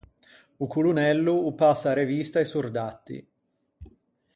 O 0.63 0.65
colonello 0.75 1.35
o 1.49 1.51
passa 1.61 1.87
à 1.93 1.97
revista 2.01 2.43
i 2.45 2.47
sordatti. 2.53 3.17